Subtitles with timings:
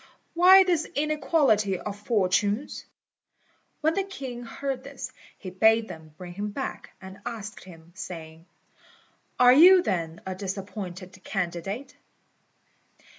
[0.33, 2.85] Why this inequality of fortunes?"
[3.81, 8.47] When the king heard this, he bade them bring him back, and asked him, saying,
[9.39, 11.95] "Are you, then, a disappointed candidate?"